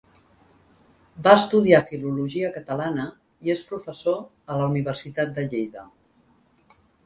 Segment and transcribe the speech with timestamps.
[1.27, 3.07] Va estudiar Filologia Catalana
[3.49, 4.19] i és professor
[4.55, 5.89] a la Universitat de Lleida.